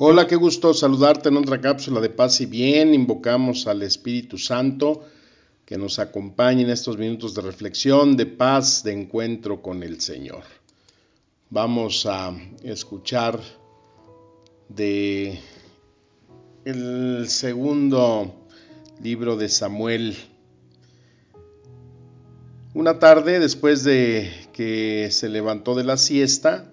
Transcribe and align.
Hola, 0.00 0.28
qué 0.28 0.36
gusto 0.36 0.74
saludarte 0.74 1.28
en 1.28 1.38
otra 1.38 1.60
cápsula 1.60 2.00
de 2.00 2.08
paz 2.08 2.40
y 2.40 2.46
bien. 2.46 2.94
Invocamos 2.94 3.66
al 3.66 3.82
Espíritu 3.82 4.38
Santo 4.38 5.02
que 5.64 5.76
nos 5.76 5.98
acompañe 5.98 6.62
en 6.62 6.70
estos 6.70 6.96
minutos 6.96 7.34
de 7.34 7.42
reflexión, 7.42 8.16
de 8.16 8.26
paz, 8.26 8.84
de 8.84 8.92
encuentro 8.92 9.60
con 9.60 9.82
el 9.82 10.00
Señor. 10.00 10.44
Vamos 11.50 12.06
a 12.06 12.32
escuchar 12.62 13.40
de 14.68 15.40
el 16.64 17.28
segundo 17.28 18.46
libro 19.02 19.34
de 19.34 19.48
Samuel. 19.48 20.16
Una 22.72 23.00
tarde, 23.00 23.40
después 23.40 23.82
de 23.82 24.30
que 24.52 25.08
se 25.10 25.28
levantó 25.28 25.74
de 25.74 25.82
la 25.82 25.96
siesta, 25.96 26.72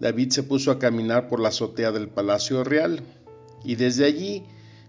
David 0.00 0.30
se 0.30 0.42
puso 0.42 0.70
a 0.70 0.78
caminar 0.78 1.28
por 1.28 1.40
la 1.40 1.48
azotea 1.48 1.92
del 1.92 2.08
palacio 2.08 2.64
real 2.64 3.02
y 3.64 3.76
desde 3.76 4.04
allí 4.04 4.44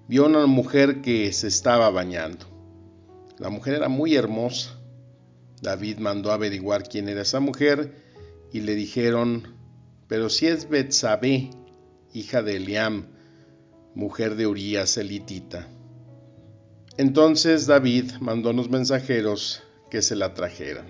vio 0.08 0.25
a 0.25 0.27
una 0.27 0.45
mujer 0.45 1.02
que 1.02 1.31
se 1.33 1.47
estaba 1.47 1.89
bañando. 1.89 2.45
La 3.39 3.49
mujer 3.49 3.75
era 3.75 3.88
muy 3.88 4.16
hermosa. 4.16 4.80
David 5.61 5.99
mandó 5.99 6.31
averiguar 6.31 6.83
quién 6.83 7.09
era 7.09 7.22
esa 7.22 7.39
mujer 7.39 7.94
y 8.52 8.61
le 8.61 8.75
dijeron, 8.75 9.55
pero 10.08 10.30
si 10.30 10.47
es 10.47 10.69
Betsabé, 10.69 11.49
hija 12.14 12.42
de 12.42 12.58
Eliam, 12.58 13.08
mujer 13.95 14.36
de 14.36 14.47
Urías 14.47 14.97
elitita. 14.97 15.67
Entonces 16.97 17.67
David 17.67 18.14
mandó 18.19 18.49
a 18.49 18.53
los 18.53 18.69
mensajeros 18.69 19.64
que 19.89 20.02
se 20.02 20.16
la 20.16 20.33
trajeran. 20.33 20.86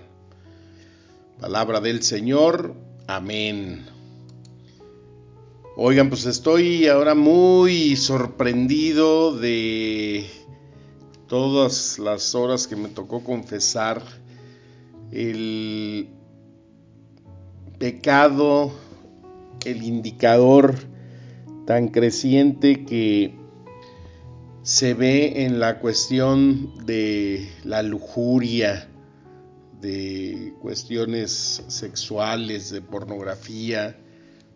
Palabra 1.40 1.80
del 1.80 2.02
Señor, 2.02 2.74
amén. 3.06 3.97
Oigan, 5.80 6.08
pues 6.08 6.26
estoy 6.26 6.88
ahora 6.88 7.14
muy 7.14 7.94
sorprendido 7.94 9.38
de 9.38 10.26
todas 11.28 12.00
las 12.00 12.34
horas 12.34 12.66
que 12.66 12.74
me 12.74 12.88
tocó 12.88 13.22
confesar 13.22 14.02
el 15.12 16.08
pecado, 17.78 18.72
el 19.64 19.84
indicador 19.84 20.74
tan 21.64 21.86
creciente 21.86 22.84
que 22.84 23.36
se 24.64 24.94
ve 24.94 25.44
en 25.44 25.60
la 25.60 25.78
cuestión 25.78 26.84
de 26.86 27.48
la 27.62 27.84
lujuria, 27.84 28.88
de 29.80 30.54
cuestiones 30.60 31.62
sexuales, 31.68 32.70
de 32.70 32.82
pornografía. 32.82 33.96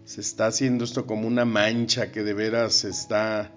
Se 0.05 0.20
está 0.20 0.47
haciendo 0.47 0.84
esto 0.84 1.06
como 1.06 1.27
una 1.27 1.45
mancha 1.45 2.11
que 2.11 2.22
de 2.22 2.34
veras 2.34 2.84
está 2.84 3.53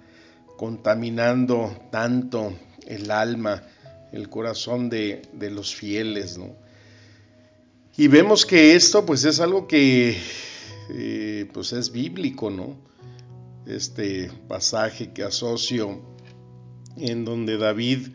contaminando 0.57 1.75
tanto 1.91 2.53
el 2.85 3.11
alma, 3.11 3.63
el 4.11 4.29
corazón 4.29 4.89
de, 4.89 5.22
los 5.51 5.75
fieles, 5.75 6.39
Y 7.97 8.07
vemos 8.07 8.45
que 8.45 8.75
esto 8.75 9.05
pues 9.05 9.25
es 9.25 9.39
algo 9.39 9.67
que 9.67 10.17
eh, 10.89 11.50
pues 11.53 11.73
es 11.73 11.91
bíblico, 11.91 12.50
¿no? 12.50 12.85
este 13.66 14.31
pasaje 14.47 15.11
que 15.11 15.23
asocio 15.23 16.00
en 16.97 17.25
donde 17.25 17.57
David, 17.57 18.09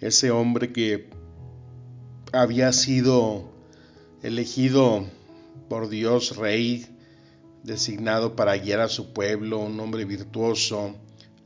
ese 0.00 0.30
hombre 0.30 0.72
que 0.72 1.08
había 2.32 2.72
sido 2.72 3.50
elegido 4.22 5.06
por 5.68 5.88
Dios 5.88 6.36
rey, 6.36 6.86
designado 7.68 8.34
para 8.34 8.56
guiar 8.56 8.80
a 8.80 8.88
su 8.88 9.12
pueblo, 9.12 9.60
un 9.60 9.78
hombre 9.78 10.04
virtuoso, 10.04 10.96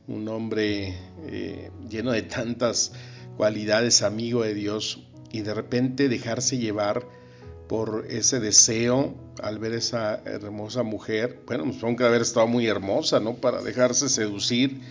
un 0.07 0.27
hombre 0.27 0.95
eh, 1.27 1.69
lleno 1.87 2.11
de 2.11 2.23
tantas 2.23 2.93
cualidades, 3.37 4.01
amigo 4.01 4.41
de 4.41 4.55
Dios, 4.55 5.03
y 5.31 5.41
de 5.41 5.53
repente 5.53 6.09
dejarse 6.09 6.57
llevar 6.57 7.05
por 7.67 8.05
ese 8.09 8.39
deseo 8.39 9.15
al 9.41 9.59
ver 9.59 9.73
esa 9.73 10.21
hermosa 10.25 10.83
mujer. 10.83 11.41
Bueno, 11.45 11.63
pues 11.63 11.75
supongo 11.75 11.97
que 11.97 12.03
haber 12.05 12.21
estado 12.21 12.47
muy 12.47 12.67
hermosa, 12.67 13.19
¿no? 13.19 13.35
Para 13.35 13.61
dejarse 13.61 14.09
seducir. 14.09 14.81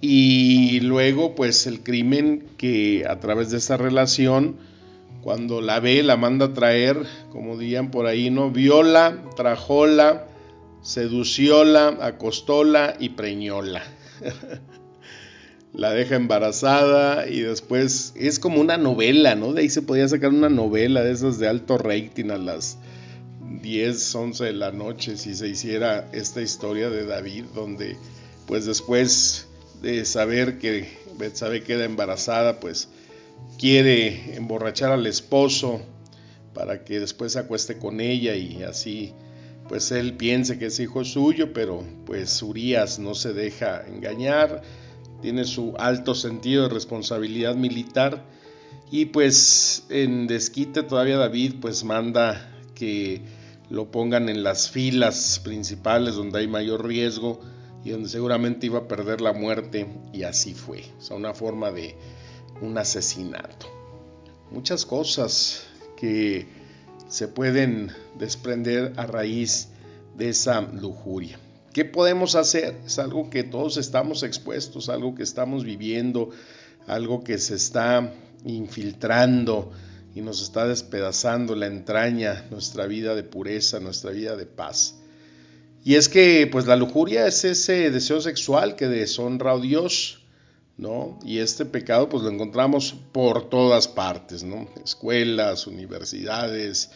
Y 0.00 0.78
luego, 0.80 1.34
pues 1.34 1.66
el 1.66 1.80
crimen 1.80 2.46
que 2.56 3.04
a 3.08 3.18
través 3.18 3.50
de 3.50 3.58
esa 3.58 3.76
relación, 3.76 4.58
cuando 5.22 5.60
la 5.60 5.80
ve, 5.80 6.04
la 6.04 6.16
manda 6.16 6.46
a 6.46 6.54
traer, 6.54 7.04
como 7.32 7.58
dirían 7.58 7.90
por 7.90 8.06
ahí, 8.06 8.30
¿no? 8.30 8.52
Viola, 8.52 9.18
trajola, 9.34 10.27
seducióla, 10.82 11.98
acostóla 12.00 12.96
y 12.98 13.10
preñola. 13.10 13.82
la 15.72 15.92
deja 15.92 16.16
embarazada 16.16 17.28
y 17.28 17.40
después 17.40 18.12
es 18.16 18.38
como 18.38 18.60
una 18.60 18.76
novela, 18.76 19.34
¿no? 19.34 19.52
De 19.52 19.62
ahí 19.62 19.68
se 19.68 19.82
podía 19.82 20.08
sacar 20.08 20.30
una 20.30 20.48
novela 20.48 21.02
de 21.02 21.12
esas 21.12 21.38
de 21.38 21.48
alto 21.48 21.78
rating 21.78 22.30
a 22.30 22.38
las 22.38 22.78
10, 23.62 24.14
11 24.14 24.44
de 24.44 24.52
la 24.52 24.72
noche 24.72 25.16
si 25.16 25.34
se 25.34 25.48
hiciera 25.48 26.08
esta 26.12 26.40
historia 26.40 26.90
de 26.90 27.06
David, 27.06 27.44
donde 27.54 27.96
pues 28.46 28.66
después 28.66 29.46
de 29.82 30.04
saber 30.04 30.58
que 30.58 30.88
Betsabe 31.18 31.62
queda 31.62 31.84
embarazada, 31.84 32.60
pues 32.60 32.88
quiere 33.58 34.36
emborrachar 34.36 34.90
al 34.90 35.06
esposo 35.06 35.80
para 36.54 36.84
que 36.84 36.98
después 36.98 37.32
se 37.32 37.40
acueste 37.40 37.78
con 37.78 38.00
ella 38.00 38.34
y 38.34 38.62
así 38.62 39.12
pues 39.68 39.92
él 39.92 40.16
piense 40.16 40.58
que 40.58 40.66
es 40.66 40.80
hijo 40.80 41.04
suyo, 41.04 41.52
pero 41.52 41.84
pues 42.06 42.42
Urias 42.42 42.98
no 42.98 43.14
se 43.14 43.32
deja 43.32 43.86
engañar 43.86 44.62
tiene 45.20 45.44
su 45.44 45.74
alto 45.78 46.14
sentido 46.14 46.64
de 46.64 46.68
responsabilidad 46.68 47.56
militar 47.56 48.24
y 48.90 49.06
pues 49.06 49.84
en 49.90 50.26
desquite 50.26 50.82
todavía 50.82 51.16
David 51.16 51.54
pues 51.60 51.84
manda 51.84 52.54
que 52.74 53.22
lo 53.68 53.90
pongan 53.90 54.28
en 54.28 54.42
las 54.42 54.70
filas 54.70 55.40
principales 55.42 56.14
donde 56.14 56.38
hay 56.38 56.48
mayor 56.48 56.86
riesgo 56.86 57.40
y 57.84 57.90
donde 57.90 58.08
seguramente 58.08 58.66
iba 58.66 58.80
a 58.80 58.88
perder 58.88 59.20
la 59.20 59.32
muerte 59.32 59.86
y 60.12 60.22
así 60.22 60.54
fue, 60.54 60.84
o 60.98 61.02
sea, 61.02 61.16
una 61.16 61.34
forma 61.34 61.70
de 61.70 61.96
un 62.60 62.76
asesinato. 62.78 63.66
Muchas 64.50 64.86
cosas 64.86 65.66
que 65.96 66.46
se 67.08 67.28
pueden 67.28 67.92
desprender 68.18 68.92
a 68.96 69.06
raíz 69.06 69.68
de 70.16 70.30
esa 70.30 70.60
lujuria. 70.60 71.38
¿Qué 71.72 71.84
podemos 71.84 72.34
hacer? 72.34 72.76
Es 72.84 72.98
algo 72.98 73.30
que 73.30 73.44
todos 73.44 73.76
estamos 73.76 74.22
expuestos, 74.22 74.88
algo 74.88 75.14
que 75.14 75.22
estamos 75.22 75.64
viviendo, 75.64 76.30
algo 76.86 77.22
que 77.22 77.38
se 77.38 77.54
está 77.54 78.12
infiltrando 78.44 79.70
y 80.14 80.20
nos 80.20 80.42
está 80.42 80.66
despedazando 80.66 81.54
la 81.54 81.66
entraña, 81.66 82.46
nuestra 82.50 82.86
vida 82.86 83.14
de 83.14 83.22
pureza, 83.22 83.80
nuestra 83.80 84.10
vida 84.10 84.36
de 84.36 84.46
paz. 84.46 84.96
Y 85.84 85.94
es 85.94 86.08
que 86.08 86.48
pues 86.50 86.66
la 86.66 86.76
lujuria 86.76 87.26
es 87.26 87.44
ese 87.44 87.90
deseo 87.90 88.20
sexual 88.20 88.74
que 88.74 88.88
deshonra 88.88 89.52
a 89.52 89.60
Dios, 89.60 90.17
¿no? 90.78 91.18
Y 91.24 91.38
este 91.38 91.66
pecado 91.66 92.08
pues 92.08 92.22
lo 92.22 92.30
encontramos 92.30 92.94
por 93.12 93.50
todas 93.50 93.88
partes, 93.88 94.44
¿no? 94.44 94.68
Escuelas, 94.82 95.66
universidades, 95.66 96.90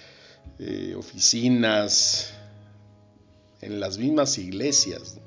eh, 0.59 0.95
oficinas, 0.97 2.33
en 3.63 3.81
las 3.81 3.97
mismas 3.97 4.37
iglesias. 4.39 5.19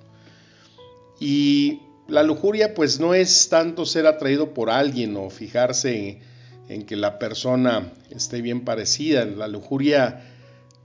Y 1.19 1.81
la 2.07 2.21
lujuria 2.21 2.75
pues 2.75 2.99
no 2.99 3.13
es 3.13 3.49
tanto 3.49 3.85
ser 3.85 4.05
atraído 4.05 4.53
por 4.53 4.69
alguien 4.69 5.17
o 5.17 5.29
fijarse 5.29 6.21
en, 6.69 6.85
que 6.85 6.95
la 6.95 7.17
persona 7.17 7.91
esté 8.11 8.41
bien 8.41 8.63
parecida. 8.63 9.25
La 9.25 9.47
lujuria 9.47 10.23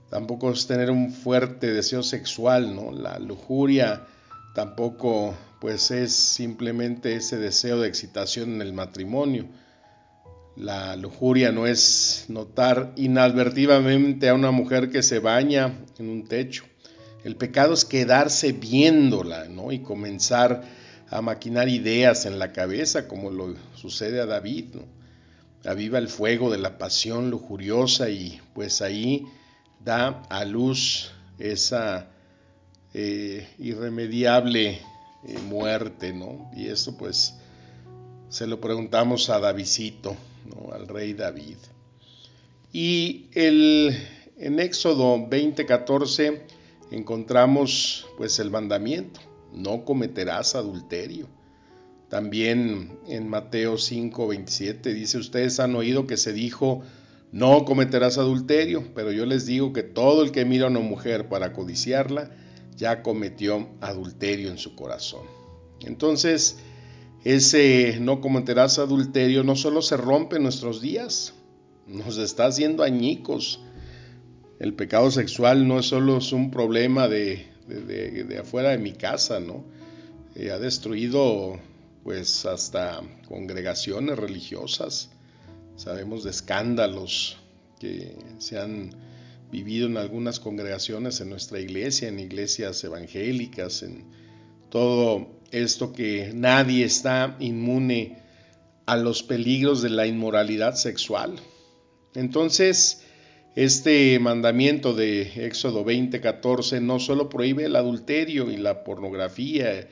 tampoco 0.09 0.51
es 0.51 0.65
tener 0.65 0.89
un 0.89 1.11
fuerte 1.11 1.71
deseo 1.71 2.01
sexual, 2.01 2.75
¿no? 2.75 2.91
La 2.91 3.19
lujuria 3.19 4.07
tampoco 4.55 5.35
pues 5.61 5.91
es 5.91 6.15
simplemente 6.15 7.15
ese 7.15 7.37
deseo 7.37 7.79
de 7.79 7.87
excitación 7.87 8.55
en 8.55 8.61
el 8.63 8.73
matrimonio. 8.73 9.45
La 10.55 10.95
lujuria 10.95 11.51
no 11.51 11.67
es 11.67 12.25
notar 12.29 12.93
inadvertidamente 12.95 14.27
a 14.27 14.33
una 14.33 14.49
mujer 14.49 14.89
que 14.89 15.03
se 15.03 15.19
baña 15.19 15.77
en 15.99 16.09
un 16.09 16.27
techo. 16.27 16.65
El 17.23 17.35
pecado 17.35 17.75
es 17.75 17.85
quedarse 17.85 18.53
viéndola, 18.53 19.49
¿no? 19.49 19.71
Y 19.71 19.83
comenzar 19.83 20.63
a 21.11 21.21
maquinar 21.21 21.69
ideas 21.69 22.25
en 22.25 22.39
la 22.39 22.53
cabeza, 22.53 23.07
como 23.07 23.29
lo 23.29 23.53
sucede 23.75 24.19
a 24.19 24.25
David. 24.25 24.77
Aviva 25.63 25.99
el 25.99 26.07
fuego 26.07 26.49
de 26.49 26.57
la 26.57 26.79
pasión 26.79 27.29
lujuriosa 27.29 28.09
y 28.09 28.41
pues 28.55 28.81
ahí 28.81 29.27
da 29.85 30.23
a 30.27 30.43
luz 30.43 31.11
esa 31.37 32.07
eh, 32.95 33.47
irremediable 33.59 34.81
eh, 35.25 35.37
muerte, 35.47 36.13
¿no? 36.13 36.49
Y 36.55 36.67
eso 36.67 36.97
pues 36.97 37.35
se 38.29 38.47
lo 38.47 38.61
preguntamos 38.61 39.29
a 39.29 39.39
Davidito, 39.39 40.15
¿no? 40.45 40.73
Al 40.73 40.87
rey 40.87 41.13
David. 41.13 41.57
Y 42.73 43.25
el 43.33 43.95
en 44.37 44.59
Éxodo 44.59 45.17
20:14 45.29 46.41
encontramos 46.91 48.07
pues 48.17 48.39
el 48.39 48.49
mandamiento, 48.49 49.19
no 49.53 49.85
cometerás 49.85 50.55
adulterio. 50.55 51.27
También 52.09 52.97
en 53.07 53.29
Mateo 53.29 53.75
5:27 53.77 54.93
dice, 54.93 55.17
ustedes 55.17 55.59
han 55.59 55.75
oído 55.75 56.07
que 56.07 56.17
se 56.17 56.33
dijo, 56.33 56.81
no 57.31 57.63
cometerás 57.63 58.17
adulterio, 58.17 58.83
pero 58.93 59.11
yo 59.11 59.25
les 59.25 59.45
digo 59.45 59.71
que 59.71 59.83
todo 59.83 60.23
el 60.23 60.31
que 60.31 60.43
mira 60.43 60.65
a 60.65 60.69
una 60.69 60.81
mujer 60.81 61.29
para 61.29 61.53
codiciarla, 61.53 62.31
ya 62.75 63.01
cometió 63.03 63.69
adulterio 63.81 64.49
en 64.49 64.57
su 64.57 64.75
corazón. 64.75 65.25
Entonces, 65.81 66.57
ese 67.23 67.97
no 67.99 68.21
cometerás 68.21 68.79
adulterio 68.79 69.43
no 69.43 69.55
solo 69.55 69.81
se 69.81 69.97
rompe 69.97 70.37
en 70.37 70.43
nuestros 70.43 70.81
días, 70.81 71.33
nos 71.87 72.17
está 72.17 72.45
haciendo 72.45 72.83
añicos. 72.83 73.61
El 74.59 74.73
pecado 74.73 75.09
sexual 75.11 75.67
no 75.67 75.79
es 75.79 75.87
solo 75.87 76.19
un 76.33 76.51
problema 76.51 77.07
de, 77.07 77.47
de, 77.67 78.37
afuera 78.39 78.69
de 78.69 78.77
mi 78.77 78.93
casa, 78.93 79.39
¿no? 79.39 79.63
Eh, 80.35 80.51
ha 80.51 80.59
destruido 80.59 81.59
pues 82.03 82.45
hasta 82.45 83.01
congregaciones 83.27 84.17
religiosas 84.17 85.11
Sabemos 85.81 86.23
de 86.23 86.29
escándalos 86.29 87.37
que 87.79 88.15
se 88.37 88.59
han 88.59 88.91
vivido 89.51 89.87
en 89.87 89.97
algunas 89.97 90.39
congregaciones 90.39 91.21
en 91.21 91.29
nuestra 91.29 91.59
iglesia, 91.59 92.07
en 92.07 92.19
iglesias 92.19 92.83
evangélicas, 92.83 93.83
en 93.83 94.05
todo 94.69 95.27
esto 95.51 95.93
que 95.93 96.31
nadie 96.33 96.85
está 96.85 97.35
inmune 97.39 98.17
a 98.85 98.95
los 98.95 99.23
peligros 99.23 99.81
de 99.81 99.89
la 99.89 100.07
inmoralidad 100.07 100.75
sexual. 100.75 101.35
Entonces, 102.15 103.03
este 103.55 104.17
mandamiento 104.19 104.93
de 104.93 105.45
Éxodo 105.45 105.83
20:14 105.83 106.81
no 106.81 106.99
solo 106.99 107.29
prohíbe 107.29 107.65
el 107.65 107.75
adulterio 107.75 108.49
y 108.49 108.57
la 108.57 108.83
pornografía, 108.83 109.87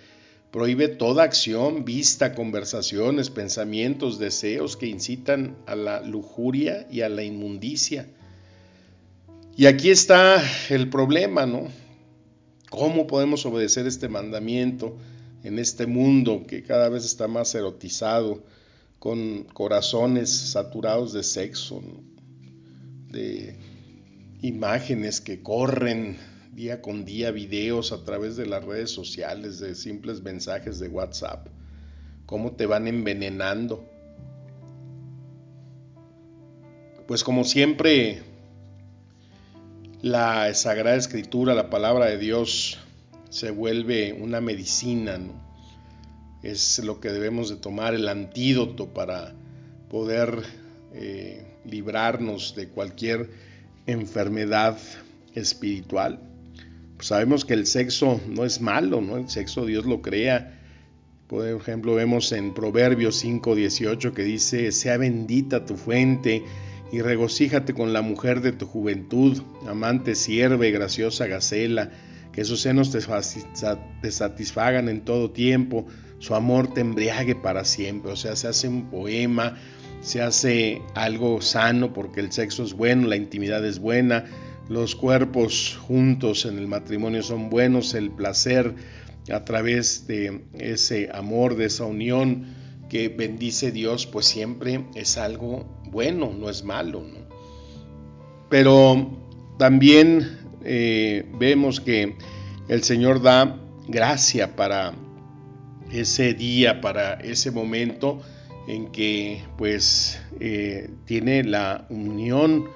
Prohíbe 0.52 0.88
toda 0.88 1.24
acción, 1.24 1.86
vista, 1.86 2.34
conversaciones, 2.34 3.30
pensamientos, 3.30 4.18
deseos 4.18 4.78
que 4.78 4.88
incitan 4.88 5.56
a 5.68 5.76
la 5.76 6.02
lujuria 6.02 6.88
y 6.90 7.02
a 7.02 7.10
la 7.10 7.24
inmundicia. 7.24 8.08
Y 9.60 9.66
aquí 9.66 9.90
está 9.90 10.42
el 10.70 10.90
problema, 10.90 11.46
¿no? 11.46 11.68
¿Cómo 12.70 13.08
podemos 13.08 13.46
obedecer 13.46 13.88
este 13.88 14.08
mandamiento 14.08 14.96
en 15.44 15.60
este 15.60 15.86
mundo 15.86 16.46
que 16.48 16.64
cada 16.64 16.88
vez 16.88 17.04
está 17.04 17.28
más 17.28 17.54
erotizado, 17.56 18.42
con 19.00 19.44
corazones 19.44 20.30
saturados 20.30 21.12
de 21.12 21.24
sexo, 21.24 21.84
de 23.10 23.58
imágenes 24.42 25.20
que 25.20 25.44
corren 25.44 26.16
día 26.54 26.82
con 26.82 27.04
día 27.04 27.32
videos 27.32 27.92
a 27.92 28.06
través 28.06 28.38
de 28.38 28.46
las 28.46 28.64
redes 28.64 28.92
sociales, 28.92 29.60
de 29.60 29.76
simples 29.76 30.22
mensajes 30.22 30.80
de 30.80 30.88
WhatsApp, 30.88 31.48
cómo 32.26 32.54
te 32.54 32.66
van 32.66 32.88
envenenando. 32.88 33.86
Pues 37.08 37.26
como 37.26 37.44
siempre, 37.44 38.24
la 40.02 40.54
Sagrada 40.54 40.96
Escritura, 40.96 41.54
la 41.54 41.70
palabra 41.70 42.06
de 42.06 42.18
Dios, 42.18 42.80
se 43.30 43.52
vuelve 43.52 44.14
una 44.14 44.42
medicina, 44.42 45.20
Es 46.42 46.80
lo 46.80 47.02
que 47.02 47.10
debemos 47.10 47.50
de 47.50 47.58
tomar, 47.58 47.94
el 47.94 48.08
antídoto 48.08 48.94
para 48.94 49.34
poder 49.90 50.42
eh, 50.94 51.46
librarnos 51.66 52.56
de 52.56 52.70
cualquier 52.70 53.30
enfermedad 53.88 54.78
espiritual. 55.36 56.22
Pues 56.96 57.08
sabemos 57.08 57.44
que 57.44 57.56
el 57.56 57.66
sexo 57.66 58.22
no 58.28 58.46
es 58.46 58.62
malo, 58.62 59.02
¿no? 59.02 59.18
El 59.18 59.30
sexo 59.30 59.66
Dios 59.66 59.86
lo 59.86 60.02
crea. 60.02 60.60
Por 61.28 61.46
ejemplo, 61.46 61.94
vemos 61.94 62.32
en 62.32 62.54
Proverbios 62.54 63.24
5:18 63.24 64.14
que 64.14 64.24
dice, 64.24 64.72
sea 64.72 64.98
bendita 64.98 65.66
tu 65.66 65.76
fuente 65.76 66.44
y 66.92 67.02
regocíjate 67.02 67.74
con 67.74 67.94
la 67.94 68.02
mujer 68.02 68.42
de 68.42 68.52
tu 68.52 68.66
juventud, 68.66 69.42
amante 69.68 70.16
sierva 70.16 70.66
y 70.66 70.72
graciosa 70.72 71.28
gacela, 71.28 71.92
que 72.32 72.46
sus 72.46 72.62
senos 72.62 72.92
te, 72.92 73.00
te 74.02 74.12
satisfagan 74.12 74.90
en 74.90 75.02
todo 75.02 75.32
tiempo, 75.32 75.86
su 76.20 76.36
amor 76.36 76.74
te 76.74 76.82
embriague 76.82 77.36
para 77.36 77.66
siempre. 77.66 78.12
O 78.12 78.16
sea, 78.16 78.36
se 78.36 78.48
hace 78.48 78.68
un 78.68 78.90
poema, 78.90 79.58
se 80.02 80.22
hace 80.22 80.82
algo 80.96 81.42
sano 81.42 81.94
porque 81.94 82.20
el 82.22 82.32
sexo 82.32 82.64
es 82.64 82.74
bueno, 82.74 83.08
la 83.08 83.16
intimidad 83.16 83.66
es 83.66 83.80
buena, 83.80 84.26
los 84.68 84.96
cuerpos 84.96 85.78
juntos 85.82 86.46
en 86.46 86.58
el 86.58 86.68
matrimonio 86.68 87.24
son 87.24 87.50
buenos, 87.50 87.94
el 87.94 88.12
placer 88.12 88.76
a 89.32 89.44
través 89.44 90.08
de 90.08 90.42
ese 90.58 91.10
amor, 91.14 91.56
de 91.56 91.66
esa 91.66 91.86
unión 91.86 92.56
que 92.90 93.10
bendice 93.10 93.72
Dios, 93.72 94.08
pues 94.08 94.26
siempre 94.26 94.86
es 94.96 95.18
algo 95.18 95.79
bueno, 95.92 96.32
no 96.38 96.50
es 96.50 96.64
malo. 96.64 97.04
Pero 98.50 99.10
también 99.58 100.40
eh, 100.64 101.26
vemos 101.38 101.80
que 101.80 102.16
el 102.68 102.84
Señor 102.84 103.22
da 103.22 103.58
gracia 103.88 104.56
para 104.56 104.94
ese 105.92 106.34
día, 106.34 106.82
para 106.82 107.14
ese 107.16 107.52
momento 107.52 108.22
en 108.68 108.92
que 108.92 109.42
pues 109.58 110.22
eh, 110.40 110.90
tiene 111.06 111.44
la 111.44 111.86
unión 111.90 112.70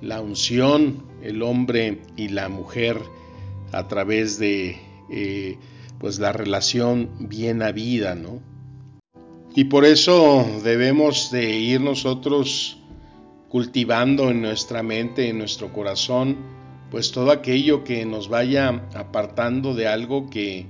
la 0.00 0.20
unción, 0.20 1.04
el 1.22 1.42
hombre 1.42 2.00
y 2.16 2.28
la 2.28 2.48
mujer 2.48 2.98
a 3.72 3.88
través 3.88 4.38
de 4.38 4.76
eh, 5.10 5.58
pues 5.98 6.18
la 6.18 6.32
relación 6.32 7.10
bien 7.18 7.62
habida, 7.62 8.14
¿no? 8.14 8.40
Y 9.56 9.64
por 9.64 9.86
eso 9.86 10.46
debemos 10.62 11.30
de 11.30 11.56
ir 11.58 11.80
nosotros 11.80 12.76
cultivando 13.48 14.28
en 14.30 14.42
nuestra 14.42 14.82
mente, 14.82 15.30
en 15.30 15.38
nuestro 15.38 15.72
corazón, 15.72 16.36
pues 16.90 17.10
todo 17.10 17.30
aquello 17.30 17.82
que 17.82 18.04
nos 18.04 18.28
vaya 18.28 18.86
apartando 18.94 19.74
de 19.74 19.88
algo 19.88 20.28
que 20.28 20.66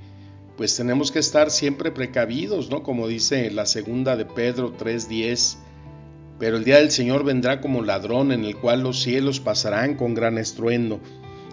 pues 0.56 0.76
tenemos 0.76 1.10
que 1.10 1.18
estar 1.18 1.50
siempre 1.50 1.90
precavidos, 1.90 2.70
¿no? 2.70 2.84
Como 2.84 3.08
dice 3.08 3.50
la 3.50 3.66
segunda 3.66 4.16
de 4.16 4.24
Pedro 4.24 4.72
3:10, 4.78 5.58
pero 6.38 6.56
el 6.56 6.62
día 6.62 6.76
del 6.76 6.92
Señor 6.92 7.24
vendrá 7.24 7.60
como 7.60 7.82
ladrón 7.82 8.30
en 8.30 8.44
el 8.44 8.56
cual 8.56 8.84
los 8.84 9.02
cielos 9.02 9.40
pasarán 9.40 9.96
con 9.96 10.14
gran 10.14 10.38
estruendo, 10.38 11.00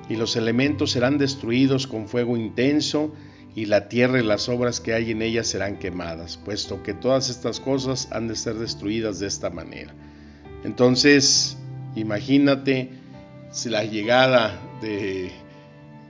y 0.08 0.18
los 0.18 0.36
elementos 0.36 0.92
serán 0.92 1.18
destruidos 1.18 1.88
con 1.88 2.08
fuego 2.08 2.38
intenso, 2.38 3.12
y 3.56 3.66
la 3.66 3.88
tierra 3.88 4.20
y 4.20 4.24
las 4.24 4.50
obras 4.50 4.80
que 4.80 4.94
hay 4.94 5.12
en 5.12 5.22
ella 5.22 5.44
serán 5.44 5.78
quemadas, 5.78 6.38
puesto 6.38 6.82
que 6.82 6.94
todas 6.94 7.30
estas 7.30 7.60
cosas 7.60 8.08
han 8.12 8.28
de 8.28 8.36
ser 8.36 8.56
destruidas 8.56 9.20
de 9.20 9.28
esta 9.28 9.50
manera. 9.50 9.94
Entonces, 10.64 11.58
imagínate 11.96 12.90
si 13.52 13.70
la 13.70 13.84
llegada 13.84 14.60
de, 14.82 15.32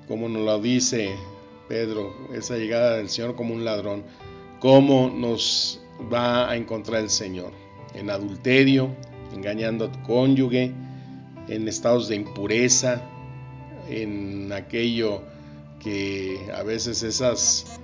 como 0.08 0.30
nos 0.30 0.46
lo 0.46 0.62
dice 0.62 1.16
Pedro, 1.68 2.14
esa 2.34 2.56
llegada 2.58 2.98
del 2.98 3.10
Señor 3.10 3.36
como 3.36 3.54
un 3.54 3.66
ladrón, 3.66 4.04
cómo 4.60 5.10
nos 5.10 5.82
va 6.12 6.50
a 6.50 6.56
encontrar 6.56 7.02
el 7.02 7.10
Señor 7.10 7.52
en 7.94 8.10
adulterio, 8.10 8.90
engañando 9.34 9.86
a 9.86 9.92
tu 9.92 10.02
cónyuge, 10.04 10.72
en 11.50 11.68
estados 11.68 12.08
de 12.08 12.16
impureza, 12.16 13.02
en 13.90 14.52
aquello 14.54 15.24
que 15.84 16.40
a 16.56 16.64
veces 16.64 17.04
esas, 17.04 17.80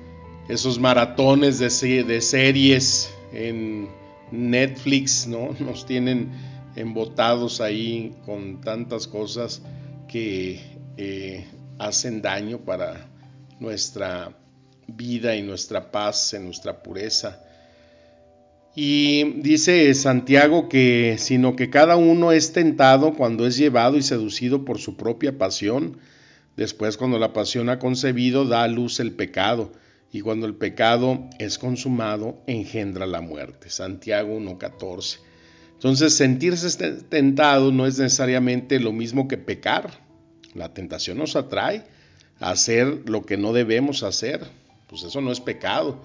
esos 0.48 0.80
maratones 0.80 1.60
de, 1.60 2.04
de 2.04 2.22
series 2.22 3.14
en 3.34 3.90
Netflix 4.32 5.28
¿no? 5.28 5.56
nos 5.60 5.86
tienen 5.86 6.32
embotados 6.76 7.62
ahí 7.62 8.16
con 8.26 8.62
tantas 8.62 9.08
cosas 9.08 9.62
que 10.08 10.60
eh, 10.98 11.46
hacen 11.78 12.22
daño 12.22 12.60
para 12.60 13.10
nuestra 13.60 14.36
vida 14.88 15.36
y 15.36 15.42
nuestra 15.42 15.92
paz, 15.92 16.34
en 16.34 16.46
nuestra 16.46 16.82
pureza. 16.82 17.44
Y 18.76 19.42
dice 19.42 19.94
Santiago 19.94 20.70
que 20.70 21.18
sino 21.20 21.56
que 21.56 21.70
cada 21.70 21.96
uno 21.96 22.32
es 22.32 22.54
tentado 22.54 23.14
cuando 23.14 23.46
es 23.46 23.58
llevado 23.58 23.98
y 23.98 24.04
seducido 24.04 24.64
por 24.64 24.80
su 24.80 24.96
propia 24.96 25.38
pasión. 25.38 25.98
Después 26.60 26.98
cuando 26.98 27.20
la 27.20 27.32
pasión 27.32 27.70
ha 27.70 27.80
concebido 27.80 28.44
da 28.44 28.64
a 28.64 28.68
luz 28.68 29.00
el 29.00 29.14
pecado 29.14 29.72
y 30.12 30.20
cuando 30.20 30.46
el 30.46 30.56
pecado 30.56 31.30
es 31.40 31.58
consumado 31.58 32.44
engendra 32.48 33.06
la 33.06 33.22
muerte. 33.22 33.70
Santiago 33.70 34.38
1.14. 34.38 35.20
Entonces 35.76 36.18
sentirse 36.18 36.70
tentado 37.04 37.72
no 37.72 37.86
es 37.86 37.98
necesariamente 37.98 38.82
lo 38.82 38.92
mismo 38.92 39.30
que 39.30 39.38
pecar. 39.38 40.02
La 40.54 40.74
tentación 40.74 41.20
nos 41.20 41.38
atrae 41.38 41.86
a 42.42 42.50
hacer 42.50 43.04
lo 43.10 43.26
que 43.26 43.38
no 43.38 43.54
debemos 43.54 44.04
hacer. 44.04 44.46
Pues 44.88 45.04
eso 45.04 45.22
no 45.22 45.32
es 45.32 45.40
pecado. 45.40 46.04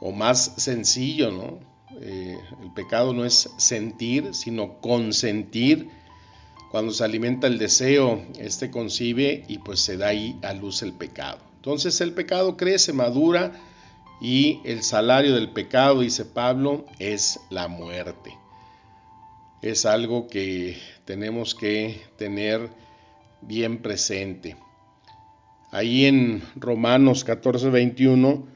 O 0.00 0.10
más 0.10 0.54
sencillo, 0.56 1.30
¿no? 1.30 1.60
Eh, 2.00 2.36
el 2.60 2.72
pecado 2.74 3.14
no 3.14 3.24
es 3.24 3.48
sentir, 3.56 4.34
sino 4.34 4.80
consentir 4.80 5.90
cuando 6.72 6.92
se 6.92 7.04
alimenta 7.04 7.48
el 7.48 7.58
deseo, 7.58 8.24
este 8.38 8.70
concibe 8.70 9.44
y 9.46 9.58
pues 9.58 9.80
se 9.80 9.98
da 9.98 10.06
ahí 10.06 10.38
a 10.42 10.54
luz 10.54 10.80
el 10.80 10.94
pecado. 10.94 11.38
Entonces 11.56 12.00
el 12.00 12.14
pecado 12.14 12.56
crece, 12.56 12.94
madura 12.94 13.52
y 14.22 14.58
el 14.64 14.82
salario 14.82 15.34
del 15.34 15.50
pecado, 15.50 16.00
dice 16.00 16.24
Pablo, 16.24 16.86
es 16.98 17.38
la 17.50 17.68
muerte. 17.68 18.32
Es 19.60 19.84
algo 19.84 20.28
que 20.28 20.78
tenemos 21.04 21.54
que 21.54 22.00
tener 22.16 22.70
bien 23.42 23.82
presente. 23.82 24.56
Ahí 25.72 26.06
en 26.06 26.42
Romanos 26.56 27.22
14, 27.24 27.68
21 27.68 28.46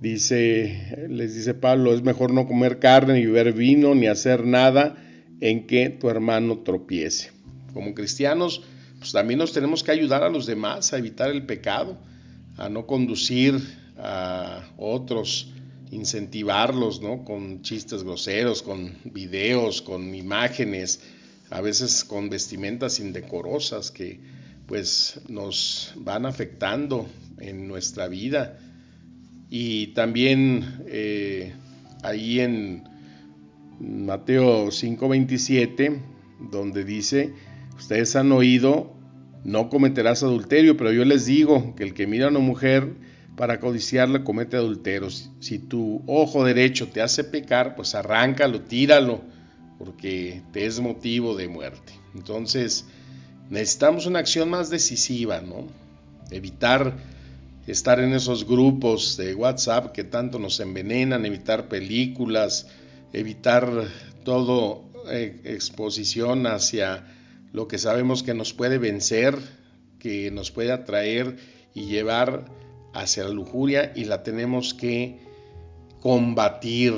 dice, 0.00 1.06
les 1.10 1.34
dice 1.34 1.52
Pablo, 1.52 1.92
es 1.92 2.00
mejor 2.00 2.32
no 2.32 2.48
comer 2.48 2.78
carne, 2.78 3.12
ni 3.12 3.26
beber 3.26 3.52
vino, 3.52 3.94
ni 3.94 4.06
hacer 4.06 4.46
nada 4.46 4.96
en 5.42 5.66
que 5.66 5.90
tu 5.90 6.08
hermano 6.08 6.60
tropiece. 6.60 7.38
Como 7.72 7.94
cristianos, 7.94 8.62
pues 8.98 9.12
también 9.12 9.38
nos 9.38 9.52
tenemos 9.52 9.82
que 9.82 9.92
ayudar 9.92 10.22
a 10.22 10.28
los 10.28 10.46
demás 10.46 10.92
a 10.92 10.98
evitar 10.98 11.30
el 11.30 11.46
pecado, 11.46 11.98
a 12.56 12.68
no 12.68 12.86
conducir 12.86 13.60
a 13.96 14.68
otros, 14.76 15.52
incentivarlos, 15.90 17.00
¿no? 17.00 17.24
Con 17.24 17.62
chistes 17.62 18.04
groseros, 18.04 18.62
con 18.62 18.94
videos, 19.04 19.82
con 19.82 20.14
imágenes, 20.14 21.00
a 21.50 21.60
veces 21.60 22.04
con 22.04 22.30
vestimentas 22.30 23.00
indecorosas 23.00 23.90
que 23.90 24.20
pues 24.66 25.20
nos 25.28 25.92
van 25.96 26.26
afectando 26.26 27.08
en 27.38 27.66
nuestra 27.66 28.06
vida. 28.06 28.58
Y 29.50 29.88
también 29.88 30.84
eh, 30.86 31.52
ahí 32.04 32.38
en 32.38 32.84
Mateo 33.80 34.68
5:27, 34.70 36.00
donde 36.52 36.84
dice, 36.84 37.34
ustedes 37.76 38.14
han 38.16 38.32
oído, 38.32 38.92
no 39.44 39.68
cometerás 39.68 40.22
adulterio, 40.22 40.76
pero 40.76 40.92
yo 40.92 41.04
les 41.04 41.26
digo 41.26 41.74
que 41.76 41.84
el 41.84 41.94
que 41.94 42.06
mira 42.06 42.26
a 42.26 42.30
una 42.30 42.40
mujer 42.40 42.94
para 43.36 43.58
codiciarla 43.58 44.22
comete 44.22 44.56
adulteros. 44.56 45.30
Si 45.40 45.58
tu 45.58 46.02
ojo 46.06 46.44
derecho 46.44 46.88
te 46.88 47.00
hace 47.00 47.24
pecar, 47.24 47.74
pues 47.74 47.94
arráncalo, 47.94 48.60
tíralo, 48.60 49.22
porque 49.78 50.42
te 50.52 50.66
es 50.66 50.78
motivo 50.80 51.34
de 51.36 51.48
muerte. 51.48 51.92
Entonces, 52.14 52.84
necesitamos 53.48 54.06
una 54.06 54.18
acción 54.18 54.50
más 54.50 54.68
decisiva, 54.68 55.40
¿no? 55.40 55.66
Evitar 56.30 56.96
estar 57.66 58.00
en 58.00 58.12
esos 58.12 58.46
grupos 58.46 59.16
de 59.16 59.34
WhatsApp 59.34 59.92
que 59.92 60.04
tanto 60.04 60.38
nos 60.38 60.60
envenenan, 60.60 61.24
evitar 61.24 61.68
películas, 61.68 62.68
evitar 63.12 63.86
todo 64.24 64.84
eh, 65.10 65.40
exposición 65.44 66.46
hacia 66.46 67.04
lo 67.52 67.68
que 67.68 67.78
sabemos 67.78 68.22
que 68.22 68.34
nos 68.34 68.52
puede 68.52 68.78
vencer, 68.78 69.36
que 69.98 70.30
nos 70.30 70.50
puede 70.50 70.72
atraer 70.72 71.36
y 71.74 71.86
llevar 71.86 72.46
hacia 72.92 73.24
la 73.24 73.30
lujuria 73.30 73.92
y 73.94 74.04
la 74.04 74.22
tenemos 74.22 74.74
que 74.74 75.18
combatir. 76.00 76.94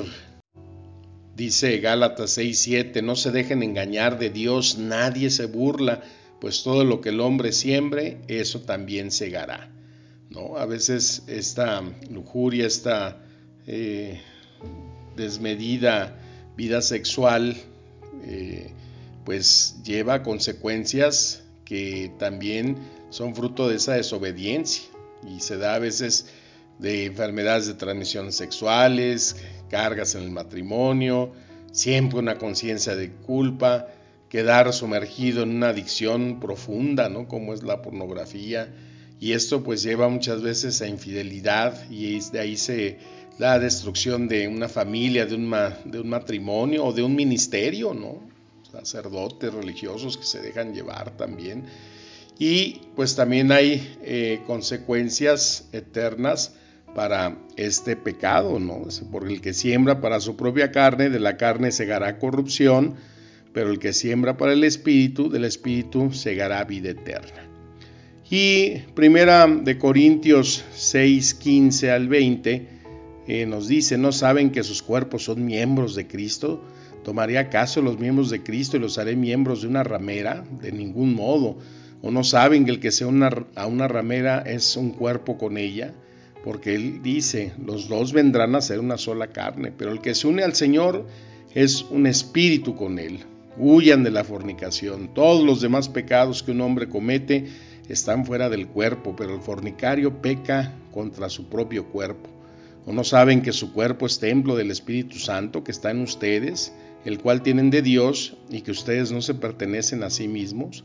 Dice 1.35 1.77
Gálatas 1.79 2.37
6:7, 2.37 3.01
no 3.01 3.15
se 3.15 3.31
dejen 3.31 3.63
engañar 3.63 4.19
de 4.19 4.29
Dios, 4.29 4.77
nadie 4.77 5.29
se 5.29 5.45
burla 5.45 6.01
pues 6.39 6.61
todo 6.61 6.83
lo 6.83 6.99
que 6.99 7.09
el 7.09 7.21
hombre 7.21 7.53
siembre, 7.53 8.17
eso 8.27 8.61
también 8.61 9.11
segará. 9.11 9.71
¿no? 10.29 10.57
A 10.57 10.65
veces 10.65 11.23
esta 11.27 11.81
lujuria, 12.09 12.67
esta 12.67 13.23
eh, 13.65 14.19
desmedida 15.15 16.19
vida 16.57 16.81
sexual, 16.81 17.55
eh, 18.25 18.71
pues 19.25 19.77
lleva 19.83 20.23
consecuencias 20.23 21.43
que 21.65 22.11
también 22.19 22.77
son 23.09 23.35
fruto 23.35 23.67
de 23.67 23.75
esa 23.75 23.93
desobediencia 23.93 24.83
y 25.27 25.39
se 25.39 25.57
da 25.57 25.75
a 25.75 25.79
veces 25.79 26.27
de 26.79 27.05
enfermedades 27.05 27.67
de 27.67 27.75
transmisión 27.75 28.31
sexuales, 28.31 29.37
cargas 29.69 30.15
en 30.15 30.23
el 30.23 30.31
matrimonio, 30.31 31.31
siempre 31.71 32.19
una 32.19 32.37
conciencia 32.37 32.95
de 32.95 33.11
culpa, 33.11 33.87
quedar 34.29 34.73
sumergido 34.73 35.43
en 35.43 35.51
una 35.55 35.69
adicción 35.69 36.39
profunda, 36.39 37.07
¿no? 37.09 37.27
Como 37.27 37.53
es 37.53 37.63
la 37.63 37.81
pornografía. 37.81 38.73
Y 39.19 39.33
esto 39.33 39.63
pues 39.63 39.83
lleva 39.83 40.09
muchas 40.09 40.41
veces 40.41 40.81
a 40.81 40.87
infidelidad 40.87 41.89
y 41.89 42.19
de 42.19 42.39
ahí 42.39 42.57
se 42.57 42.97
da 43.39 43.59
destrucción 43.59 44.27
de 44.27 44.47
una 44.47 44.67
familia, 44.67 45.25
de 45.25 45.35
un, 45.35 45.53
de 45.85 45.99
un 45.99 46.09
matrimonio 46.09 46.85
o 46.85 46.93
de 46.93 47.03
un 47.03 47.15
ministerio, 47.15 47.93
¿no? 47.93 48.32
Sacerdotes 48.73 49.53
religiosos 49.53 50.17
que 50.17 50.23
se 50.23 50.41
dejan 50.41 50.73
llevar 50.73 51.15
también. 51.15 51.65
Y 52.39 52.81
pues 52.95 53.15
también 53.15 53.51
hay 53.51 53.95
eh, 54.01 54.41
consecuencias 54.47 55.69
eternas 55.73 56.55
para 56.95 57.37
este 57.55 57.95
pecado, 57.95 58.59
¿no? 58.59 58.87
Por 59.11 59.27
el 59.27 59.41
que 59.41 59.53
siembra 59.53 60.01
para 60.01 60.19
su 60.19 60.35
propia 60.35 60.71
carne, 60.71 61.11
de 61.11 61.19
la 61.19 61.37
carne 61.37 61.71
segará 61.71 62.17
corrupción, 62.17 62.95
pero 63.53 63.69
el 63.69 63.77
que 63.77 63.93
siembra 63.93 64.37
para 64.37 64.53
el 64.53 64.63
Espíritu, 64.63 65.29
del 65.29 65.45
Espíritu 65.45 66.11
segará 66.11 66.63
vida 66.63 66.89
eterna. 66.89 67.47
Y 68.27 68.79
primera 68.95 69.45
de 69.45 69.77
Corintios 69.77 70.65
6, 70.73 71.35
15 71.35 71.91
al 71.91 72.07
20 72.07 72.67
eh, 73.27 73.45
nos 73.45 73.67
dice, 73.67 73.99
¿no 73.99 74.11
saben 74.11 74.51
que 74.51 74.63
sus 74.63 74.81
cuerpos 74.81 75.25
son 75.25 75.45
miembros 75.45 75.93
de 75.93 76.07
Cristo? 76.07 76.63
¿Tomaré 77.03 77.37
acaso 77.37 77.81
los 77.81 77.99
miembros 77.99 78.29
de 78.29 78.43
Cristo 78.43 78.77
y 78.77 78.79
los 78.79 78.97
haré 78.97 79.15
miembros 79.15 79.61
de 79.61 79.67
una 79.67 79.83
ramera? 79.83 80.43
De 80.61 80.71
ningún 80.71 81.13
modo. 81.13 81.57
¿O 82.01 82.11
no 82.11 82.23
saben 82.23 82.65
que 82.65 82.71
el 82.71 82.79
que 82.79 82.91
se 82.91 83.05
une 83.05 83.29
a 83.55 83.65
una 83.65 83.87
ramera 83.87 84.39
es 84.39 84.75
un 84.75 84.91
cuerpo 84.91 85.37
con 85.37 85.57
ella? 85.57 85.93
Porque 86.43 86.75
él 86.75 87.01
dice, 87.01 87.53
los 87.65 87.87
dos 87.87 88.11
vendrán 88.11 88.55
a 88.55 88.61
ser 88.61 88.79
una 88.79 88.97
sola 88.97 89.27
carne, 89.27 89.71
pero 89.77 89.91
el 89.91 90.01
que 90.01 90.15
se 90.15 90.27
une 90.27 90.43
al 90.43 90.55
Señor 90.55 91.05
es 91.53 91.83
un 91.83 92.07
espíritu 92.07 92.75
con 92.75 92.99
él. 92.99 93.19
Huyan 93.57 94.03
de 94.03 94.11
la 94.11 94.23
fornicación. 94.23 95.13
Todos 95.13 95.45
los 95.45 95.61
demás 95.61 95.87
pecados 95.87 96.43
que 96.43 96.51
un 96.51 96.61
hombre 96.61 96.89
comete 96.89 97.45
están 97.87 98.25
fuera 98.25 98.49
del 98.49 98.67
cuerpo, 98.67 99.15
pero 99.15 99.35
el 99.35 99.41
fornicario 99.41 100.21
peca 100.21 100.73
contra 100.91 101.29
su 101.29 101.47
propio 101.47 101.85
cuerpo. 101.85 102.29
¿O 102.85 102.91
no 102.91 103.03
saben 103.03 103.41
que 103.41 103.53
su 103.53 103.71
cuerpo 103.71 104.05
es 104.05 104.19
templo 104.19 104.55
del 104.55 104.71
Espíritu 104.71 105.17
Santo 105.19 105.63
que 105.63 105.71
está 105.71 105.91
en 105.91 106.01
ustedes, 106.01 106.73
el 107.05 107.19
cual 107.19 107.41
tienen 107.41 107.69
de 107.69 107.81
Dios 107.81 108.37
y 108.49 108.61
que 108.61 108.71
ustedes 108.71 109.11
no 109.11 109.21
se 109.21 109.33
pertenecen 109.33 110.03
a 110.03 110.09
sí 110.09 110.27
mismos? 110.27 110.83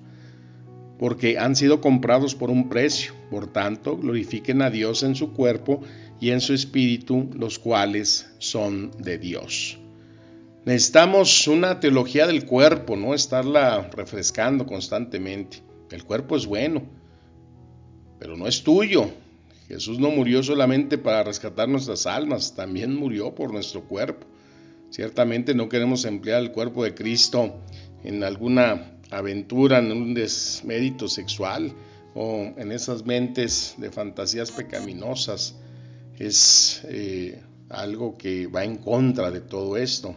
Porque 0.99 1.39
han 1.39 1.55
sido 1.55 1.81
comprados 1.81 2.35
por 2.35 2.51
un 2.51 2.69
precio. 2.69 3.13
Por 3.31 3.53
tanto, 3.53 3.97
glorifiquen 3.97 4.63
a 4.63 4.71
Dios 4.71 5.03
en 5.03 5.15
su 5.15 5.33
cuerpo 5.33 5.81
y 6.21 6.31
en 6.31 6.41
su 6.41 6.55
espíritu, 6.55 7.31
los 7.35 7.59
cuales 7.59 8.31
son 8.39 8.91
de 8.99 9.19
Dios. 9.19 9.79
Necesitamos 10.65 11.49
una 11.49 11.81
teología 11.81 12.27
del 12.27 12.45
cuerpo, 12.45 12.97
¿no? 12.97 13.15
Estarla 13.15 13.89
refrescando 13.91 14.67
constantemente. 14.67 15.63
El 15.91 16.05
cuerpo 16.05 16.37
es 16.37 16.45
bueno, 16.45 16.83
pero 18.19 18.37
no 18.37 18.47
es 18.47 18.63
tuyo. 18.63 19.11
Jesús 19.69 19.99
no 19.99 20.11
murió 20.11 20.43
solamente 20.43 20.99
para 20.99 21.25
rescatar 21.25 21.69
nuestras 21.69 22.07
almas, 22.07 22.55
también 22.55 22.95
murió 22.95 23.35
por 23.35 23.53
nuestro 23.53 23.83
cuerpo. 23.83 24.27
Ciertamente 24.91 25.55
no 25.55 25.69
queremos 25.69 26.05
emplear 26.05 26.43
el 26.43 26.53
cuerpo 26.53 26.85
de 26.85 26.95
Cristo 26.95 27.61
en 28.05 28.23
alguna 28.25 28.93
aventura, 29.11 29.79
en 29.79 29.93
un 29.93 30.15
desmérito 30.15 31.09
sexual 31.09 31.73
o 32.15 32.53
en 32.57 32.73
esas 32.73 33.05
mentes 33.05 33.75
de 33.79 33.91
fantasías 33.91 34.51
pecaminosas. 34.51 35.57
Es 36.19 36.83
eh, 36.89 37.41
algo 37.69 38.17
que 38.17 38.47
va 38.47 38.65
en 38.65 38.77
contra 38.77 39.31
de 39.31 39.41
todo 39.41 39.77
esto. 39.77 40.15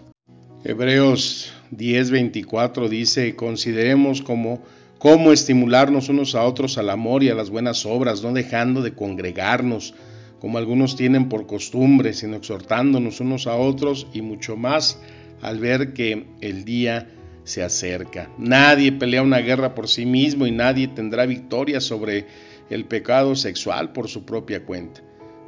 Hebreos 0.64 1.52
10:24 1.72 2.88
dice, 2.88 3.36
consideremos 3.36 4.22
como 4.22 4.62
cómo 5.00 5.32
estimularnos 5.32 6.10
unos 6.10 6.36
a 6.36 6.44
otros 6.44 6.78
al 6.78 6.92
amor 6.92 7.24
y 7.24 7.30
a 7.30 7.36
las 7.36 7.50
buenas 7.50 7.86
obras, 7.86 8.22
no 8.22 8.32
dejando 8.34 8.84
de 8.84 8.94
congregarnos, 8.94 9.96
como 10.42 10.58
algunos 10.58 10.96
tienen 10.96 11.30
por 11.30 11.46
costumbre, 11.46 12.14
sino 12.14 12.36
exhortándonos 12.36 13.20
unos 13.20 13.46
a 13.46 13.56
otros 13.56 14.08
y 14.12 14.24
mucho 14.24 14.58
más 14.58 15.00
al 15.40 15.60
ver 15.60 15.94
que 15.94 16.26
el 16.42 16.66
día 16.66 17.10
se 17.44 17.62
acerca. 17.62 18.28
Nadie 18.40 18.92
pelea 18.92 19.22
una 19.22 19.38
guerra 19.38 19.76
por 19.76 19.88
sí 19.88 20.08
mismo 20.08 20.48
y 20.48 20.52
nadie 20.52 20.88
tendrá 20.88 21.28
victoria 21.28 21.80
sobre 21.80 22.26
el 22.72 22.86
pecado 22.86 23.36
sexual 23.36 23.94
por 23.94 24.08
su 24.08 24.26
propia 24.26 24.66
cuenta. 24.66 25.02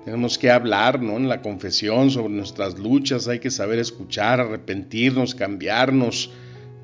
Tenemos 0.06 0.38
que 0.38 0.52
hablar 0.52 1.02
¿no? 1.02 1.18
en 1.18 1.28
la 1.28 1.42
confesión 1.42 2.12
sobre 2.12 2.34
nuestras 2.34 2.78
luchas, 2.78 3.28
hay 3.28 3.40
que 3.40 3.50
saber 3.50 3.80
escuchar, 3.80 4.42
arrepentirnos, 4.42 5.34
cambiarnos, 5.34 6.30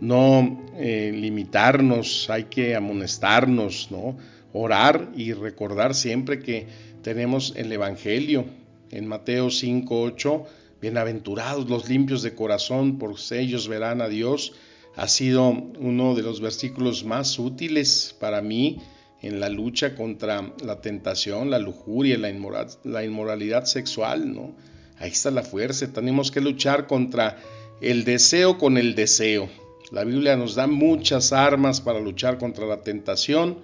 no 0.01 0.65
eh, 0.77 1.11
limitarnos, 1.13 2.29
hay 2.29 2.45
que 2.45 2.75
amonestarnos, 2.75 3.89
¿no? 3.91 4.17
orar 4.53 5.11
y 5.15 5.33
recordar 5.33 5.95
siempre 5.95 6.39
que 6.39 6.67
tenemos 7.01 7.53
el 7.55 7.71
Evangelio. 7.71 8.45
En 8.91 9.07
Mateo 9.07 9.51
5, 9.51 10.01
8, 10.01 10.45
bienaventurados 10.81 11.69
los 11.69 11.87
limpios 11.87 12.23
de 12.23 12.33
corazón, 12.33 12.97
por 12.97 13.15
ellos 13.31 13.67
verán 13.67 14.01
a 14.01 14.07
Dios. 14.07 14.53
ha 14.95 15.07
sido 15.07 15.49
uno 15.49 16.15
de 16.15 16.23
los 16.23 16.41
versículos 16.41 17.05
más 17.05 17.37
útiles 17.37 18.15
para 18.19 18.41
mí 18.41 18.79
en 19.21 19.39
la 19.39 19.49
lucha 19.49 19.95
contra 19.95 20.53
la 20.63 20.81
tentación, 20.81 21.51
la 21.51 21.59
lujuria, 21.59 22.17
la, 22.17 22.67
la 22.83 23.05
inmoralidad 23.05 23.65
sexual, 23.65 24.33
¿no? 24.33 24.55
Ahí 24.97 25.11
está 25.11 25.31
la 25.31 25.43
fuerza, 25.43 25.93
tenemos 25.93 26.31
que 26.31 26.41
luchar 26.41 26.87
contra 26.87 27.37
el 27.81 28.03
deseo 28.03 28.57
con 28.57 28.77
el 28.77 28.95
deseo. 28.95 29.49
La 29.91 30.03
Biblia 30.03 30.35
nos 30.35 30.55
da 30.55 30.67
muchas 30.67 31.33
armas 31.33 31.81
para 31.81 31.99
luchar 31.99 32.37
contra 32.37 32.65
la 32.65 32.81
tentación. 32.81 33.57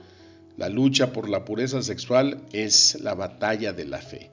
La 0.58 0.70
lucha 0.70 1.14
por 1.14 1.30
la 1.30 1.46
pureza 1.46 1.82
sexual 1.82 2.42
es 2.52 3.00
la 3.02 3.14
batalla 3.14 3.74
de 3.74 3.86
la 3.86 4.00
fe. 4.00 4.30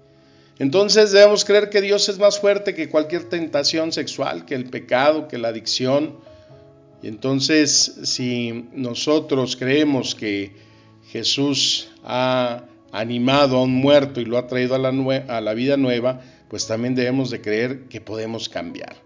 Entonces 0.59 1.13
debemos 1.13 1.45
creer 1.45 1.71
que 1.71 1.81
Dios 1.81 2.09
es 2.09 2.19
más 2.19 2.39
fuerte 2.39 2.75
que 2.75 2.89
cualquier 2.89 3.25
tentación 3.25 3.93
sexual, 3.93 4.45
que 4.45 4.55
el 4.55 4.71
pecado, 4.71 5.29
que 5.29 5.39
la 5.39 5.49
adicción. 5.49 6.17
Y 7.03 7.09
entonces 7.09 7.99
si 8.05 8.69
nosotros 8.73 9.57
creemos 9.57 10.15
que 10.15 10.53
Jesús 11.11 11.91
ha 12.05 12.65
animado 12.93 13.59
a 13.59 13.63
un 13.63 13.75
muerto 13.75 14.21
y 14.21 14.25
lo 14.25 14.39
ha 14.39 14.47
traído 14.47 14.75
a 14.75 15.41
la, 15.41 15.55
vida 15.55 15.77
nueva, 15.77 16.21
pues 16.49 16.67
también 16.67 16.95
debemos 16.95 17.31
de 17.31 17.41
creer 17.41 17.85
que 17.89 18.01
podemos 18.01 18.49
cambiar. 18.49 18.97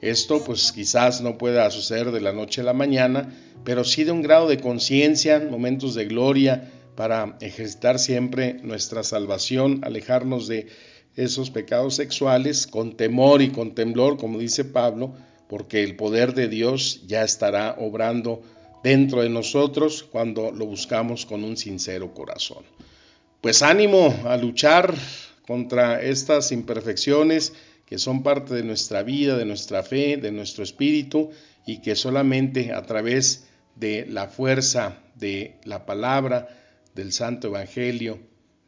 Esto 0.00 0.44
pues 0.44 0.72
quizás 0.72 1.20
no 1.20 1.38
pueda 1.38 1.70
suceder 1.70 2.12
de 2.12 2.20
la 2.20 2.32
noche 2.32 2.60
a 2.60 2.64
la 2.64 2.72
mañana, 2.72 3.34
pero 3.64 3.84
sí 3.84 4.04
de 4.04 4.12
un 4.12 4.22
grado 4.22 4.48
de 4.48 4.60
conciencia, 4.60 5.40
momentos 5.40 5.94
de 5.94 6.04
gloria, 6.06 6.70
para 6.94 7.36
ejercitar 7.40 7.98
siempre 7.98 8.54
nuestra 8.62 9.02
salvación, 9.02 9.80
alejarnos 9.84 10.48
de 10.48 10.68
esos 11.16 11.50
pecados 11.50 11.96
sexuales 11.96 12.66
con 12.66 12.96
temor 12.96 13.42
y 13.42 13.50
con 13.50 13.74
temblor, 13.74 14.18
como 14.18 14.38
dice 14.38 14.64
Pablo, 14.64 15.14
porque 15.48 15.82
el 15.82 15.96
poder 15.96 16.34
de 16.34 16.48
Dios 16.48 17.02
ya 17.06 17.22
estará 17.22 17.76
obrando 17.78 18.42
dentro 18.84 19.22
de 19.22 19.28
nosotros 19.28 20.04
cuando 20.04 20.52
lo 20.52 20.66
buscamos 20.66 21.26
con 21.26 21.42
un 21.42 21.56
sincero 21.56 22.14
corazón. 22.14 22.64
Pues 23.40 23.62
ánimo 23.62 24.14
a 24.24 24.36
luchar 24.36 24.94
contra 25.46 26.02
estas 26.02 26.52
imperfecciones 26.52 27.54
que 27.88 27.98
son 27.98 28.22
parte 28.22 28.54
de 28.54 28.62
nuestra 28.62 29.02
vida, 29.02 29.38
de 29.38 29.46
nuestra 29.46 29.82
fe, 29.82 30.18
de 30.18 30.30
nuestro 30.30 30.62
espíritu 30.62 31.30
y 31.66 31.80
que 31.80 31.96
solamente 31.96 32.72
a 32.72 32.82
través 32.82 33.46
de 33.76 34.04
la 34.06 34.28
fuerza 34.28 34.98
de 35.14 35.54
la 35.64 35.86
palabra, 35.86 36.48
del 36.94 37.12
Santo 37.12 37.48
Evangelio, 37.48 38.18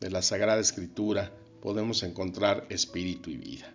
de 0.00 0.10
la 0.10 0.22
Sagrada 0.22 0.60
Escritura, 0.60 1.32
podemos 1.60 2.02
encontrar 2.02 2.66
espíritu 2.70 3.28
y 3.30 3.36
vida. 3.36 3.74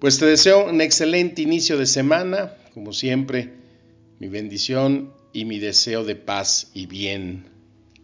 Pues 0.00 0.18
te 0.18 0.26
deseo 0.26 0.68
un 0.68 0.80
excelente 0.80 1.42
inicio 1.42 1.78
de 1.78 1.86
semana, 1.86 2.54
como 2.74 2.92
siempre, 2.92 3.52
mi 4.18 4.28
bendición 4.28 5.12
y 5.32 5.44
mi 5.44 5.60
deseo 5.60 6.04
de 6.04 6.16
paz 6.16 6.70
y 6.74 6.86
bien. 6.86 7.46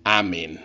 Amén. 0.05 0.61